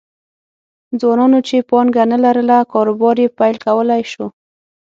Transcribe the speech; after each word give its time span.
ځوانانو 0.99 1.39
چې 1.47 1.55
پانګه 1.69 2.03
نه 2.11 2.17
لرله 2.23 2.57
کاروبار 2.73 3.15
یې 3.23 3.27
پیل 3.37 3.55
کولای 3.65 4.03
شو 4.11 4.25